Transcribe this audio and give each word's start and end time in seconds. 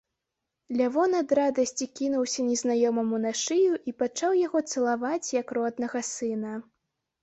Лявон 0.79 1.11
ад 1.21 1.33
радасці 1.39 1.87
кінуўся 1.99 2.47
незнаёмаму 2.49 3.23
на 3.29 3.35
шыю 3.45 3.73
і 3.93 3.97
пачаў 4.03 4.31
яго 4.45 4.67
цалаваць, 4.75 5.27
як 5.41 5.47
роднага 5.63 5.99
сына. 6.15 6.53